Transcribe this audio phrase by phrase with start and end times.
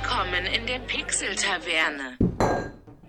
[0.00, 2.16] Willkommen in der Pixel-Taverne.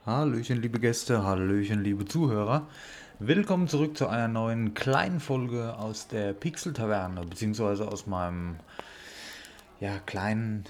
[0.08, 2.68] Hallöchen, liebe Gäste, Hallöchen, liebe Zuhörer.
[3.20, 8.56] Willkommen zurück zu einer neuen kleinen Folge aus der Pixel-Taverne, beziehungsweise aus meinem
[9.80, 10.66] ja, kleinen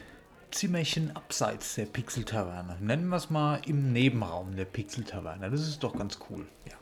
[0.52, 2.78] Zimmerchen abseits der Pixel-Taverne.
[2.82, 5.50] Nennen wir es mal im Nebenraum der Pixel-Taverne.
[5.50, 6.46] Das ist doch ganz cool.
[6.66, 6.74] Ja.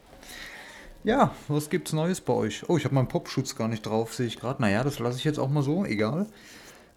[1.03, 2.67] Ja, was gibt's Neues bei euch?
[2.67, 4.63] Oh, ich habe meinen Popschutz gar nicht drauf, sehe ich gerade.
[4.63, 6.25] Naja, das lasse ich jetzt auch mal so, egal.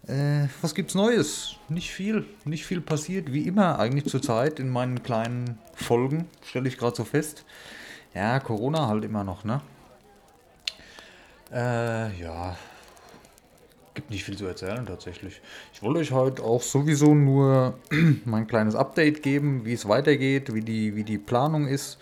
[0.07, 1.55] Äh, was gibt's Neues?
[1.69, 2.25] Nicht viel.
[2.45, 7.03] Nicht viel passiert, wie immer eigentlich zurzeit in meinen kleinen Folgen, stelle ich gerade so
[7.03, 7.45] fest.
[8.13, 9.61] Ja, Corona halt immer noch, ne?
[11.51, 12.57] Äh, ja.
[13.93, 15.41] Gibt nicht viel zu erzählen tatsächlich.
[15.73, 17.77] Ich wollte euch heute auch sowieso nur
[18.25, 21.97] mein kleines Update geben, wie es weitergeht, wie die, wie die Planung ist.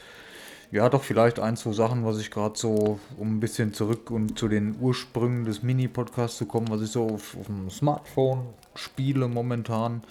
[0.72, 4.38] Ja, doch vielleicht ein, zwei Sachen, was ich gerade so, um ein bisschen zurück und
[4.38, 9.28] zu den Ursprüngen des Mini-Podcasts zu kommen, was ich so auf, auf dem Smartphone spiele
[9.28, 10.04] momentan.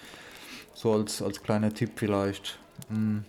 [0.75, 2.59] So als, als kleiner Tipp vielleicht.
[2.89, 3.25] Hm.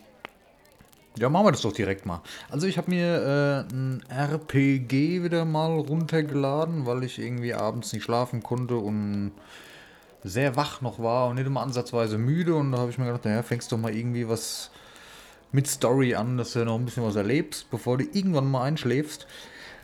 [1.19, 2.21] Ja, machen wir das doch direkt mal.
[2.49, 8.03] Also ich habe mir äh, ein RPG wieder mal runtergeladen, weil ich irgendwie abends nicht
[8.03, 9.33] schlafen konnte und
[10.23, 12.55] sehr wach noch war und nicht immer ansatzweise müde.
[12.55, 14.71] Und da habe ich mir gedacht, naja, fängst doch mal irgendwie was
[15.51, 19.27] mit Story an, dass du noch ein bisschen was erlebst, bevor du irgendwann mal einschläfst.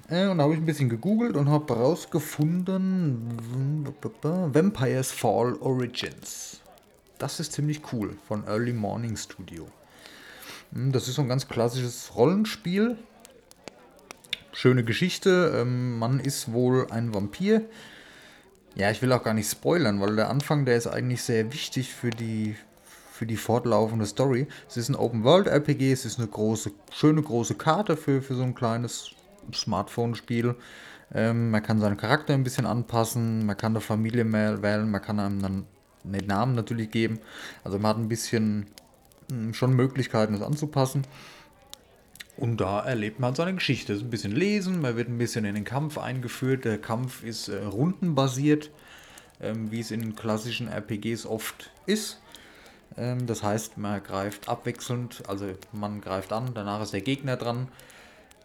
[0.10, 3.40] Äh, und da habe ich ein bisschen gegoogelt und habe herausgefunden,
[4.22, 6.62] Vampires Fall Origins.
[7.18, 9.68] Das ist ziemlich cool von Early Morning Studio.
[10.74, 12.98] Hm, das ist so ein ganz klassisches Rollenspiel.
[14.52, 15.54] Schöne Geschichte.
[15.56, 17.62] Ähm, man ist wohl ein Vampir.
[18.76, 21.94] Ja, ich will auch gar nicht spoilern, weil der Anfang, der ist eigentlich sehr wichtig
[21.94, 22.56] für die,
[23.16, 24.48] für die fortlaufende Story.
[24.68, 28.54] Es ist ein Open-World-RPG, es ist eine große, schöne große Karte für, für so ein
[28.54, 29.12] kleines
[29.54, 30.56] Smartphone-Spiel.
[31.14, 35.20] Ähm, man kann seinen Charakter ein bisschen anpassen, man kann eine Familie wählen, man kann
[35.20, 35.66] einem dann
[36.04, 37.20] einen Namen natürlich geben.
[37.64, 38.68] Also man hat ein bisschen
[39.32, 41.04] hm, schon Möglichkeiten, das anzupassen.
[42.36, 43.94] Und da erlebt man seine Geschichte.
[43.94, 46.66] Es ist ein bisschen lesen, man wird ein bisschen in den Kampf eingeführt.
[46.66, 48.72] Der Kampf ist äh, rundenbasiert,
[49.40, 52.20] ähm, wie es in klassischen RPGs oft ist.
[52.98, 57.68] Ähm, das heißt, man greift abwechselnd, also man greift an, danach ist der Gegner dran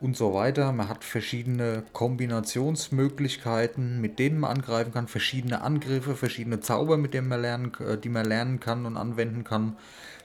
[0.01, 0.73] und so weiter.
[0.73, 7.29] Man hat verschiedene Kombinationsmöglichkeiten, mit denen man angreifen kann, verschiedene Angriffe, verschiedene Zauber, mit denen
[7.29, 9.77] man lernen, äh, die man lernen kann und anwenden kann.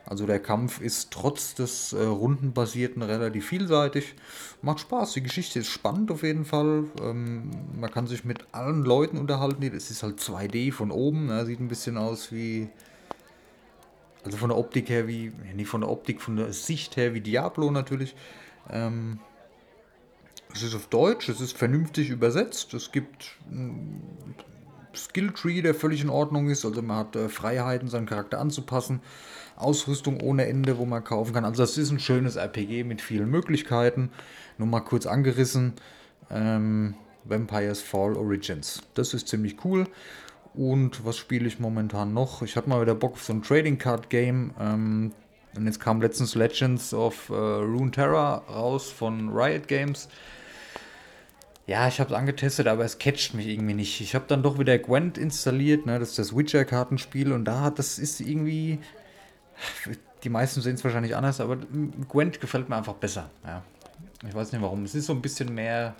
[0.07, 4.13] Also der Kampf ist trotz des äh, rundenbasierten relativ vielseitig.
[4.61, 6.83] Macht Spaß, die Geschichte ist spannend auf jeden Fall.
[7.01, 7.49] Ähm,
[7.79, 9.63] man kann sich mit allen Leuten unterhalten.
[9.63, 11.45] Es ist halt 2D von oben, ne?
[11.45, 12.69] sieht ein bisschen aus wie
[14.25, 17.21] also von der Optik her wie, nicht von der Optik, von der Sicht her wie
[17.21, 18.15] Diablo natürlich.
[18.71, 19.19] Ähm,
[20.53, 22.73] es ist auf Deutsch, es ist vernünftig übersetzt.
[22.73, 24.35] Es gibt einen
[24.95, 26.65] Skilltree, der völlig in Ordnung ist.
[26.65, 29.01] Also man hat äh, Freiheiten, seinen Charakter anzupassen.
[29.57, 31.45] Ausrüstung ohne Ende, wo man kaufen kann.
[31.45, 34.09] Also das ist ein schönes RPG mit vielen Möglichkeiten.
[34.57, 35.73] Nur mal kurz angerissen.
[36.31, 38.81] Ähm, Vampires Fall Origins.
[38.95, 39.87] Das ist ziemlich cool.
[40.55, 42.41] Und was spiele ich momentan noch?
[42.41, 44.53] Ich hatte mal wieder Bock auf so ein Trading Card Game.
[44.59, 45.11] Ähm,
[45.55, 50.09] und jetzt kam letztens Legends of äh, Runeterra raus von Riot Games.
[51.67, 53.99] Ja, ich habe es angetestet, aber es catcht mich irgendwie nicht.
[53.99, 55.97] Ich habe dann doch wieder Gwent installiert, ne?
[55.97, 58.79] das ist das Witcher-Kartenspiel und da hat das ist irgendwie.
[60.23, 61.57] Die meisten sehen es wahrscheinlich anders, aber
[62.09, 63.29] Gwent gefällt mir einfach besser.
[63.45, 63.63] Ja.
[64.27, 64.83] Ich weiß nicht warum.
[64.83, 65.95] Es ist so ein bisschen mehr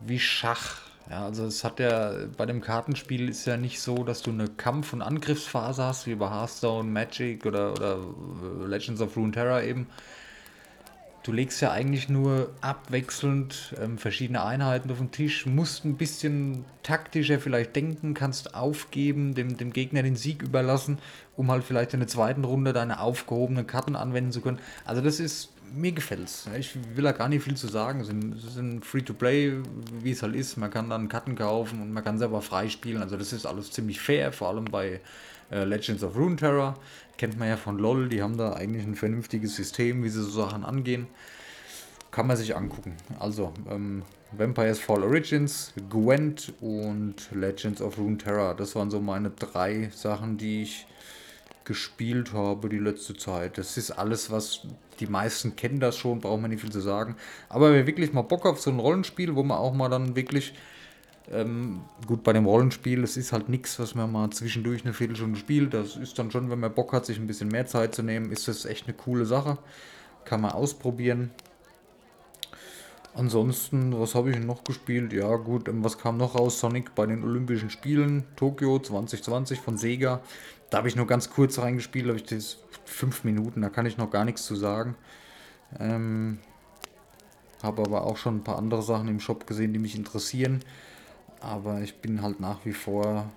[0.00, 0.89] wie Schach.
[1.08, 4.48] Ja, also es hat ja bei dem Kartenspiel ist ja nicht so, dass du eine
[4.48, 7.98] Kampf- und Angriffsphase hast, wie bei Hearthstone, Magic oder, oder
[8.68, 9.88] Legends of Runeterra eben.
[11.22, 16.64] Du legst ja eigentlich nur abwechselnd ähm, verschiedene Einheiten auf den Tisch, musst ein bisschen
[16.82, 20.98] taktischer vielleicht denken, kannst aufgeben, dem, dem Gegner den Sieg überlassen,
[21.36, 24.60] um halt vielleicht in der zweiten Runde deine aufgehobenen Karten anwenden zu können.
[24.86, 26.48] Also das ist mir gefällt es.
[26.58, 28.00] Ich will da gar nicht viel zu sagen.
[28.00, 29.58] Es ist ein Free-to-Play,
[30.02, 30.56] wie es halt ist.
[30.56, 33.02] Man kann dann Karten kaufen und man kann selber freispielen.
[33.02, 35.00] Also das ist alles ziemlich fair, vor allem bei
[35.50, 36.76] äh, Legends of Runeterra.
[37.16, 40.30] Kennt man ja von LOL, die haben da eigentlich ein vernünftiges System, wie sie so
[40.42, 41.06] Sachen angehen.
[42.10, 42.96] Kann man sich angucken.
[43.18, 44.02] Also, ähm,
[44.32, 48.54] Vampires Fall Origins, Gwent und Legends of Runeterra.
[48.54, 50.86] Das waren so meine drei Sachen, die ich
[51.64, 53.58] gespielt habe die letzte Zeit.
[53.58, 54.66] Das ist alles, was
[54.98, 57.16] die meisten kennen das schon, braucht man nicht viel zu sagen.
[57.48, 60.54] Aber wer wirklich mal Bock auf so ein Rollenspiel, wo man auch mal dann wirklich,
[61.30, 65.38] ähm, gut, bei dem Rollenspiel, es ist halt nichts, was man mal zwischendurch eine Viertelstunde
[65.38, 65.74] spielt.
[65.74, 68.32] Das ist dann schon, wenn man Bock hat, sich ein bisschen mehr Zeit zu nehmen,
[68.32, 69.58] ist das echt eine coole Sache.
[70.24, 71.30] Kann man ausprobieren.
[73.14, 75.12] Ansonsten, was habe ich noch gespielt?
[75.12, 76.60] Ja, gut, ähm, was kam noch raus?
[76.60, 80.20] Sonic bei den Olympischen Spielen, Tokio 2020 von Sega.
[80.70, 83.96] Da habe ich nur ganz kurz reingespielt, habe ich das fünf Minuten, da kann ich
[83.98, 84.96] noch gar nichts zu sagen.
[85.78, 86.38] Ähm,
[87.62, 90.62] habe aber auch schon ein paar andere Sachen im Shop gesehen, die mich interessieren.
[91.40, 93.30] Aber ich bin halt nach wie vor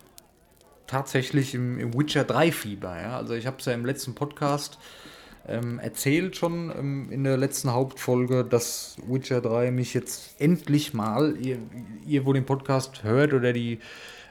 [0.87, 2.99] tatsächlich im, im Witcher 3 Fieber.
[2.99, 3.17] Ja?
[3.17, 4.77] Also ich habe es ja im letzten Podcast
[5.47, 11.35] ähm, erzählt schon ähm, in der letzten Hauptfolge, dass Witcher 3 mich jetzt endlich mal,
[11.37, 11.57] ihr,
[12.05, 13.79] ihr wo den Podcast hört oder die,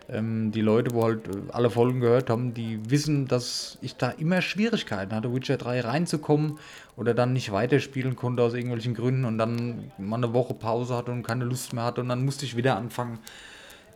[0.09, 4.11] ähm, die Leute, wo halt äh, alle Folgen gehört haben, die wissen, dass ich da
[4.11, 6.59] immer Schwierigkeiten hatte, Witcher 3 reinzukommen
[6.97, 11.13] oder dann nicht weiterspielen konnte aus irgendwelchen Gründen und dann mal eine Woche Pause hatte
[11.13, 13.19] und keine Lust mehr hatte und dann musste ich wieder anfangen.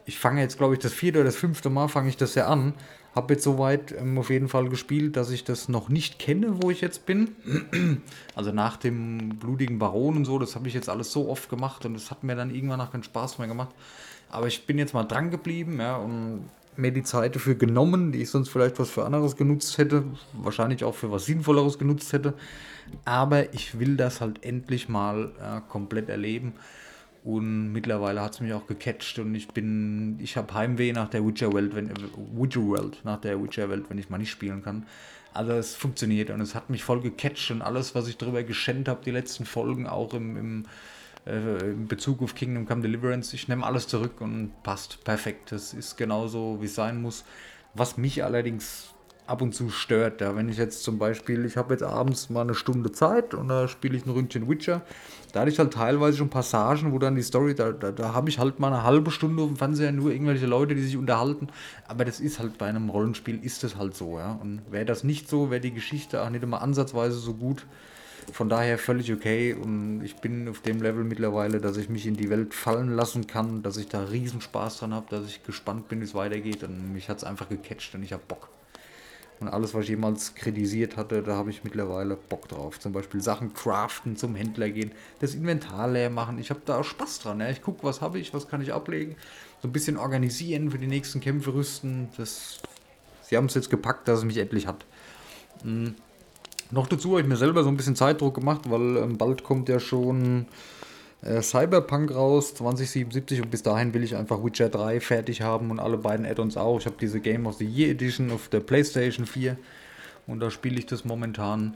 [0.06, 2.46] Ich fange jetzt, glaube ich, das vierte oder das fünfte Mal fange ich das ja
[2.46, 2.74] an
[3.16, 6.70] habe jetzt soweit ähm, auf jeden Fall gespielt, dass ich das noch nicht kenne, wo
[6.70, 7.34] ich jetzt bin.
[8.34, 11.86] Also nach dem blutigen Baron und so, das habe ich jetzt alles so oft gemacht
[11.86, 13.74] und das hat mir dann irgendwann auch keinen Spaß mehr gemacht.
[14.28, 18.20] Aber ich bin jetzt mal dran geblieben ja, und mir die Zeit dafür genommen, die
[18.20, 20.04] ich sonst vielleicht was für anderes genutzt hätte,
[20.34, 22.34] wahrscheinlich auch für was Sinnvolleres genutzt hätte.
[23.06, 26.52] Aber ich will das halt endlich mal ja, komplett erleben.
[27.26, 31.26] Und mittlerweile hat es mich auch gecatcht und ich bin, ich habe Heimweh nach der
[31.26, 34.86] Witcher-Welt, wenn Witcher-Welt, nach der Witcher-Welt, wenn ich mal nicht spielen kann.
[35.34, 38.86] Also es funktioniert und es hat mich voll gecatcht und alles, was ich darüber geschenkt
[38.86, 40.66] habe, die letzten Folgen, auch im, im,
[41.26, 45.50] äh, in Bezug auf Kingdom Come Deliverance, ich nehme alles zurück und passt perfekt.
[45.50, 47.24] Das ist genauso, wie es sein muss.
[47.74, 48.94] Was mich allerdings
[49.26, 50.20] ab und zu stört.
[50.20, 50.36] Ja.
[50.36, 53.68] Wenn ich jetzt zum Beispiel, ich habe jetzt abends mal eine Stunde Zeit und da
[53.68, 54.82] spiele ich ein Ründchen Witcher.
[55.32, 58.28] Da hatte ich halt teilweise schon Passagen, wo dann die Story, da, da, da habe
[58.28, 61.48] ich halt mal eine halbe Stunde auf dem Fernseher nur irgendwelche Leute, die sich unterhalten.
[61.88, 64.18] Aber das ist halt bei einem Rollenspiel, ist das halt so.
[64.18, 64.38] Ja.
[64.40, 67.66] Und wäre das nicht so, wäre die Geschichte auch nicht immer ansatzweise so gut.
[68.32, 72.16] Von daher völlig okay und ich bin auf dem Level mittlerweile, dass ich mich in
[72.16, 75.88] die Welt fallen lassen kann, dass ich da riesen Spaß dran habe, dass ich gespannt
[75.88, 78.48] bin, wie es weitergeht und mich hat es einfach gecatcht und ich habe Bock.
[79.38, 82.80] Und alles, was ich jemals kritisiert hatte, da habe ich mittlerweile Bock drauf.
[82.80, 86.38] Zum Beispiel Sachen craften, zum Händler gehen, das Inventar leer machen.
[86.38, 87.40] Ich habe da auch Spaß dran.
[87.40, 87.50] Ja.
[87.50, 89.16] Ich gucke, was habe ich, was kann ich ablegen.
[89.60, 92.08] So ein bisschen organisieren für die nächsten Kämpfe rüsten.
[92.16, 92.60] Das,
[93.22, 94.86] sie haben es jetzt gepackt, dass es mich endlich hat.
[95.62, 95.96] Mhm.
[96.70, 99.68] Noch dazu habe ich mir selber so ein bisschen Zeitdruck gemacht, weil ähm, bald kommt
[99.68, 100.46] ja schon
[101.22, 105.80] äh, Cyberpunk raus, 2077 und bis dahin will ich einfach Witcher 3 fertig haben und
[105.80, 106.78] alle beiden Add-ons auch.
[106.78, 109.56] Ich habe diese Game of the Year Edition auf der PlayStation 4
[110.26, 111.74] und da spiele ich das momentan.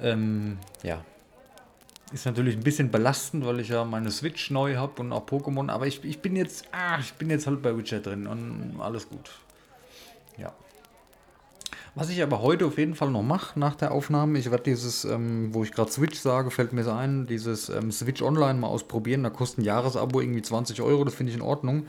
[0.00, 1.04] Ähm, ja.
[2.12, 5.70] Ist natürlich ein bisschen belastend, weil ich ja meine Switch neu habe und auch Pokémon,
[5.70, 9.08] aber ich, ich bin jetzt, ah, ich bin jetzt halt bei Witcher drin und alles
[9.08, 9.30] gut.
[10.38, 10.54] Ja.
[11.98, 15.04] Was ich aber heute auf jeden Fall noch mache nach der Aufnahme, ich werde dieses,
[15.04, 18.68] ähm, wo ich gerade Switch sage, fällt mir so ein, dieses ähm, Switch Online mal
[18.68, 19.24] ausprobieren.
[19.24, 21.88] Da kostet ein Jahresabo irgendwie 20 Euro, das finde ich in Ordnung.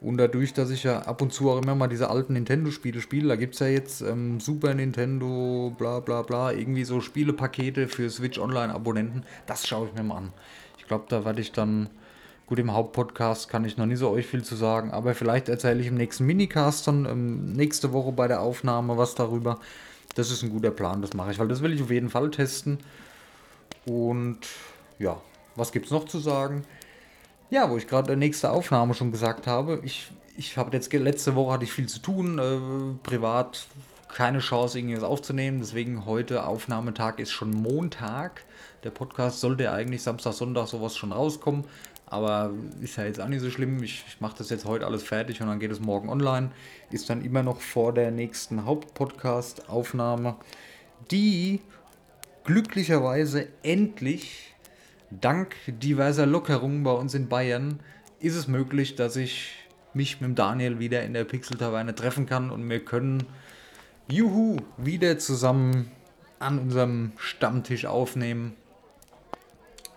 [0.00, 3.28] Und dadurch, dass ich ja ab und zu auch immer mal diese alten Nintendo-Spiele spiele,
[3.28, 8.10] da gibt es ja jetzt ähm, Super Nintendo, bla bla bla, irgendwie so Spielepakete für
[8.10, 9.22] Switch Online-Abonnenten.
[9.46, 10.32] Das schaue ich mir mal an.
[10.78, 11.88] Ich glaube, da werde ich dann
[12.46, 15.80] Gut, im Hauptpodcast kann ich noch nicht so euch viel zu sagen, aber vielleicht erzähle
[15.80, 19.58] ich im nächsten Minicast dann ähm, nächste Woche bei der Aufnahme was darüber.
[20.14, 22.30] Das ist ein guter Plan, das mache ich, weil das will ich auf jeden Fall
[22.30, 22.78] testen.
[23.84, 24.38] Und
[25.00, 25.20] ja,
[25.56, 26.64] was gibt es noch zu sagen?
[27.50, 31.34] Ja, wo ich gerade der nächste Aufnahme schon gesagt habe, ich, ich habe jetzt letzte
[31.34, 33.66] Woche hatte ich viel zu tun, äh, privat
[34.08, 35.58] keine Chance, irgendwas aufzunehmen.
[35.60, 38.44] Deswegen heute Aufnahmetag ist schon Montag.
[38.84, 41.64] Der Podcast sollte eigentlich Samstag, Sonntag sowas schon rauskommen.
[42.06, 43.82] Aber ist ja jetzt auch nicht so schlimm.
[43.82, 46.50] Ich, ich mache das jetzt heute alles fertig und dann geht es morgen online.
[46.90, 50.36] Ist dann immer noch vor der nächsten Hauptpodcast-Aufnahme,
[51.10, 51.60] die
[52.44, 54.54] glücklicherweise endlich
[55.10, 57.80] dank diverser Lockerungen bei uns in Bayern
[58.20, 59.52] ist es möglich, dass ich
[59.94, 63.24] mich mit Daniel wieder in der Pixel-Taverne treffen kann und wir können,
[64.08, 65.90] juhu, wieder zusammen
[66.38, 68.54] an unserem Stammtisch aufnehmen.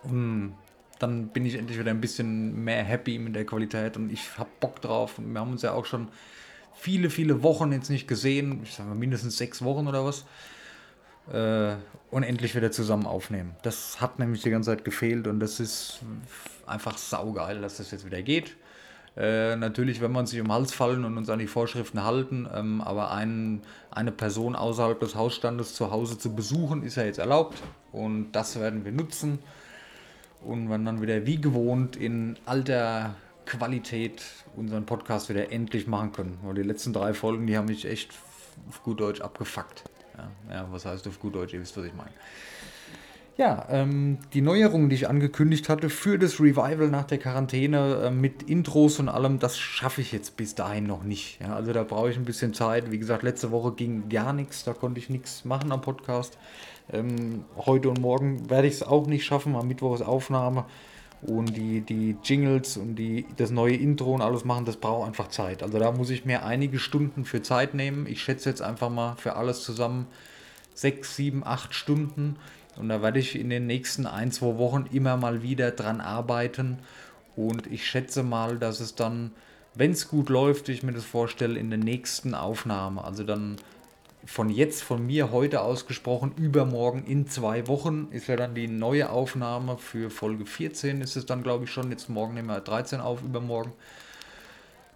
[0.02, 0.54] Und
[1.00, 4.50] dann bin ich endlich wieder ein bisschen mehr happy mit der Qualität und ich habe
[4.60, 5.14] Bock drauf.
[5.18, 6.08] Wir haben uns ja auch schon
[6.74, 8.60] viele, viele Wochen jetzt nicht gesehen.
[8.62, 10.26] Ich sage mal mindestens sechs Wochen oder was.
[11.32, 11.76] Äh,
[12.10, 13.56] und endlich wieder zusammen aufnehmen.
[13.62, 16.00] Das hat nämlich die ganze Zeit gefehlt und das ist
[16.66, 18.56] einfach saugeil, dass das jetzt wieder geht.
[19.16, 22.80] Äh, natürlich, wenn man sich um Hals fallen und uns an die Vorschriften halten, ähm,
[22.80, 27.62] aber ein, eine Person außerhalb des Hausstandes zu Hause zu besuchen, ist ja jetzt erlaubt
[27.90, 29.38] und das werden wir nutzen
[30.44, 33.14] und man dann wieder wie gewohnt in alter
[33.46, 34.22] Qualität
[34.56, 36.38] unseren Podcast wieder endlich machen können.
[36.42, 38.12] Weil die letzten drei Folgen, die haben mich echt
[38.68, 39.84] auf gut Deutsch abgefuckt.
[40.16, 41.52] Ja, ja was heißt auf gut Deutsch?
[41.52, 42.12] Ihr wisst, was ich meine.
[43.40, 48.10] Ja, ähm, die Neuerungen, die ich angekündigt hatte für das Revival nach der Quarantäne äh,
[48.10, 51.40] mit Intros und allem, das schaffe ich jetzt bis dahin noch nicht.
[51.40, 52.90] Ja, also da brauche ich ein bisschen Zeit.
[52.90, 56.36] Wie gesagt, letzte Woche ging gar nichts, da konnte ich nichts machen am Podcast.
[56.92, 60.64] Ähm, heute und morgen werde ich es auch nicht schaffen, am Mittwoch ist Aufnahme
[61.22, 65.28] und die, die Jingles und die, das neue Intro und alles machen, das braucht einfach
[65.28, 65.62] Zeit.
[65.62, 68.06] Also da muss ich mir einige Stunden für Zeit nehmen.
[68.06, 70.06] Ich schätze jetzt einfach mal für alles zusammen
[70.74, 72.36] sechs, sieben, acht Stunden.
[72.76, 76.78] Und da werde ich in den nächsten ein, zwei Wochen immer mal wieder dran arbeiten.
[77.36, 79.32] Und ich schätze mal, dass es dann,
[79.74, 83.56] wenn es gut läuft, ich mir das vorstelle, in der nächsten Aufnahme, also dann
[84.26, 89.10] von jetzt, von mir heute ausgesprochen, übermorgen in zwei Wochen ist ja dann die neue
[89.10, 91.90] Aufnahme für Folge 14, ist es dann glaube ich schon.
[91.90, 93.72] Jetzt morgen nehmen wir 13 auf, übermorgen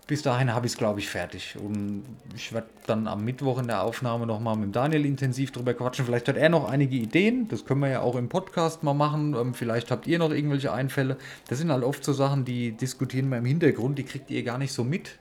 [0.07, 1.57] bis dahin habe ich es, glaube ich, fertig.
[1.59, 2.05] Und
[2.35, 6.05] ich werde dann am Mittwoch in der Aufnahme nochmal mit Daniel intensiv drüber quatschen.
[6.05, 7.49] Vielleicht hat er noch einige Ideen.
[7.49, 9.35] Das können wir ja auch im Podcast mal machen.
[9.35, 11.17] Ähm, vielleicht habt ihr noch irgendwelche Einfälle.
[11.49, 13.99] Das sind halt oft so Sachen, die diskutieren wir im Hintergrund.
[13.99, 15.19] Die kriegt ihr gar nicht so mit.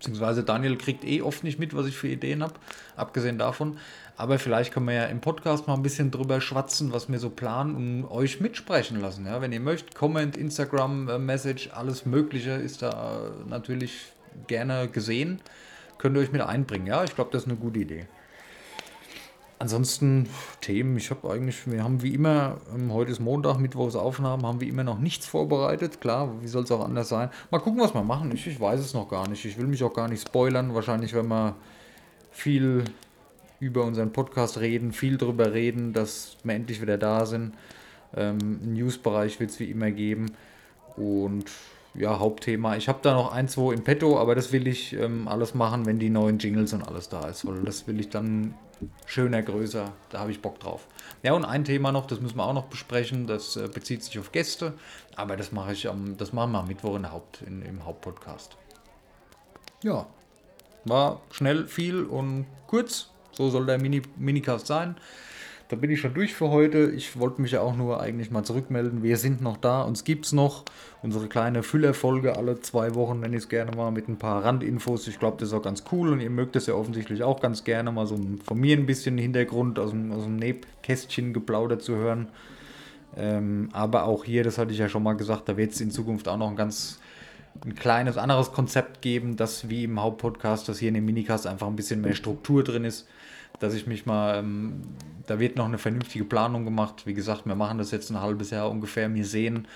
[0.00, 2.54] Beziehungsweise Daniel kriegt eh oft nicht mit, was ich für Ideen habe.
[2.96, 3.76] Abgesehen davon.
[4.16, 7.28] Aber vielleicht können wir ja im Podcast mal ein bisschen drüber schwatzen, was wir so
[7.28, 9.26] planen und euch mitsprechen lassen.
[9.26, 9.42] Ja?
[9.42, 14.12] Wenn ihr möchtet, Comment, Instagram, äh, Message, alles Mögliche ist da äh, natürlich
[14.46, 15.42] gerne gesehen.
[15.98, 16.86] Könnt ihr euch mit einbringen.
[16.86, 18.06] Ja, ich glaube, das ist eine gute Idee.
[19.60, 20.26] Ansonsten
[20.62, 24.58] Themen, ich habe eigentlich, wir haben wie immer, ähm, heute ist Montag, Mittwochs Aufnahmen, haben
[24.58, 26.00] wir immer noch nichts vorbereitet.
[26.00, 27.28] Klar, wie soll es auch anders sein?
[27.50, 28.32] Mal gucken, was wir machen.
[28.32, 29.44] Ich, ich weiß es noch gar nicht.
[29.44, 30.74] Ich will mich auch gar nicht spoilern.
[30.74, 31.56] Wahrscheinlich, wenn wir
[32.30, 32.84] viel
[33.60, 37.52] über unseren Podcast reden, viel darüber reden, dass wir endlich wieder da sind.
[38.16, 40.32] Ähm, Newsbereich wird es wie immer geben.
[40.96, 41.50] Und
[41.94, 42.76] ja, Hauptthema.
[42.76, 45.86] Ich habe da noch ein, zwei im Petto, aber das will ich ähm, alles machen,
[45.86, 47.46] wenn die neuen Jingles und alles da ist.
[47.46, 48.54] Weil das will ich dann
[49.06, 49.92] schöner, größer.
[50.10, 50.86] Da habe ich Bock drauf.
[51.22, 53.26] Ja, und ein Thema noch, das müssen wir auch noch besprechen.
[53.26, 54.74] Das äh, bezieht sich auf Gäste.
[55.16, 58.56] Aber das mache ich am, das machen wir am Mittwoch in Haupt, in, im Hauptpodcast.
[59.82, 60.06] Ja,
[60.84, 63.10] war schnell, viel und kurz.
[63.32, 64.96] So soll der Mini Minicast sein.
[65.70, 66.90] Da bin ich schon durch für heute.
[66.90, 69.04] Ich wollte mich ja auch nur eigentlich mal zurückmelden.
[69.04, 70.64] Wir sind noch da, uns gibt es noch.
[71.00, 75.06] Unsere kleine Füllerfolge alle zwei Wochen, nenne ich es gerne mal, mit ein paar Randinfos.
[75.06, 77.62] Ich glaube, das ist auch ganz cool und ihr mögt es ja offensichtlich auch ganz
[77.62, 81.94] gerne, mal so von mir ein bisschen Hintergrund aus dem, aus dem Nebkästchen geplaudert zu
[81.94, 82.26] hören.
[83.16, 85.92] Ähm, aber auch hier, das hatte ich ja schon mal gesagt, da wird es in
[85.92, 86.98] Zukunft auch noch ein ganz
[87.64, 91.68] ein kleines anderes Konzept geben, das wie im Hauptpodcast, dass hier in dem Minicast einfach
[91.68, 93.06] ein bisschen mehr Struktur drin ist,
[93.60, 94.82] dass ich mich mal, ähm,
[95.26, 97.06] da wird noch eine vernünftige Planung gemacht.
[97.06, 99.14] Wie gesagt, wir machen das jetzt ein halbes Jahr ungefähr.
[99.14, 99.68] Wir sehen,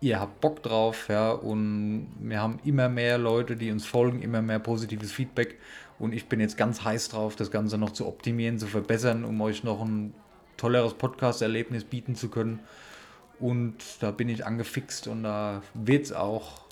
[0.00, 4.42] ihr habt Bock drauf, ja, und wir haben immer mehr Leute, die uns folgen, immer
[4.42, 5.58] mehr positives Feedback.
[5.98, 9.40] Und ich bin jetzt ganz heiß drauf, das Ganze noch zu optimieren, zu verbessern, um
[9.40, 10.14] euch noch ein
[10.56, 12.60] tolleres Podcast-Erlebnis bieten zu können.
[13.40, 16.62] Und da bin ich angefixt und da wird es auch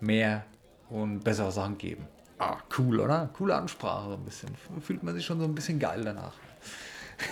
[0.00, 0.44] mehr
[0.90, 2.06] und bessere Sachen geben.
[2.42, 3.30] Ah, cool, oder?
[3.34, 4.50] Coole Ansprache, so ein bisschen.
[4.80, 6.34] Fühlt man sich schon so ein bisschen geil danach.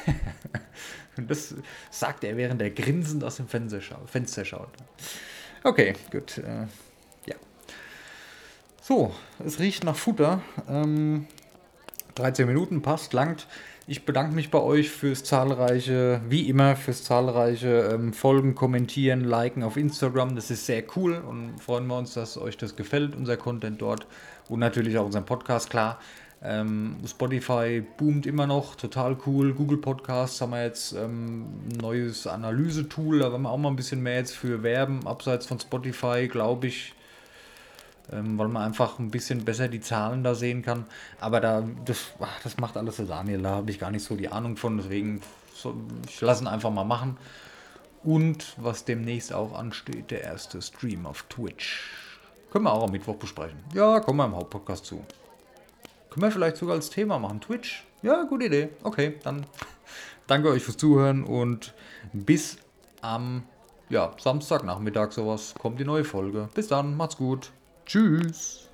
[1.17, 1.57] und das
[1.91, 4.09] sagt er, während er grinsend aus dem Fenster schaut.
[4.09, 4.69] Fenster schaut.
[5.65, 6.39] Okay, gut.
[6.39, 6.69] Äh,
[7.27, 7.35] ja.
[8.81, 9.13] So,
[9.45, 10.43] es riecht nach Futter.
[10.69, 11.27] Ähm,
[12.15, 13.49] 13 Minuten passt, langt.
[13.91, 19.65] Ich bedanke mich bei euch fürs zahlreiche, wie immer, fürs zahlreiche ähm, Folgen, Kommentieren, Liken
[19.65, 20.37] auf Instagram.
[20.37, 24.07] Das ist sehr cool und freuen wir uns, dass euch das gefällt, unser Content dort
[24.49, 25.99] und natürlich auch unseren Podcast, klar.
[26.41, 29.55] Ähm, Spotify boomt immer noch, total cool.
[29.55, 33.77] Google Podcasts haben wir jetzt ähm, ein neues Analysetool, da werden wir auch mal ein
[33.77, 36.95] bisschen mehr jetzt für werben, abseits von Spotify, glaube ich
[38.13, 40.87] ähm, weil man einfach ein bisschen besser die Zahlen da sehen kann.
[41.21, 44.17] Aber da, das, ach, das macht alles der Daniel, da habe ich gar nicht so
[44.17, 45.21] die Ahnung von, deswegen
[45.55, 45.75] so,
[46.09, 47.17] ich lasse ihn einfach mal machen.
[48.03, 51.91] Und was demnächst auch ansteht, der erste Stream auf Twitch.
[52.51, 53.59] Können wir auch am Mittwoch besprechen.
[53.75, 55.05] Ja, kommen wir im Hauptpodcast zu.
[56.09, 57.41] Können wir vielleicht sogar als Thema machen.
[57.41, 57.85] Twitch?
[58.03, 58.71] Ja, gute Idee.
[58.83, 59.45] Okay, dann
[60.27, 61.75] danke euch fürs Zuhören und
[62.13, 62.57] bis
[63.03, 63.45] am
[63.91, 66.49] ja, Samstagnachmittag sowas kommt die neue Folge.
[66.55, 67.53] Bis dann, macht's gut.
[67.91, 68.70] Tschüss.